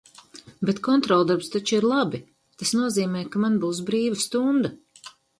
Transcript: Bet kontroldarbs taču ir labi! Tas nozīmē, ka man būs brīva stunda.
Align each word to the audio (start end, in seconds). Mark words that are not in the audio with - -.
Bet 0.67 0.79
kontroldarbs 0.85 1.49
taču 1.55 1.75
ir 1.79 1.85
labi! 1.91 2.21
Tas 2.61 2.71
nozīmē, 2.77 3.21
ka 3.35 3.41
man 3.43 3.59
būs 3.65 3.83
brīva 3.91 4.17
stunda. 4.23 4.73